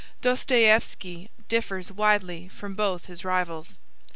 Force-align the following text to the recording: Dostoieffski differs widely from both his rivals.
Dostoieffski 0.23 1.29
differs 1.47 1.91
widely 1.91 2.47
from 2.49 2.73
both 2.73 3.05
his 3.05 3.23
rivals. 3.23 3.77